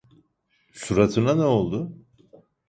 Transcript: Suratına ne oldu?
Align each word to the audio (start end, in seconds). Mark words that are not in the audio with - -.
Suratına 0.73 1.35
ne 1.35 1.43
oldu? 1.45 1.97